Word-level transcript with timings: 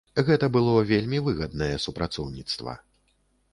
Гэта 0.27 0.47
было 0.55 0.73
вельмі 0.91 1.19
выгаднае 1.27 1.69
супрацоўніцтва. 1.85 2.77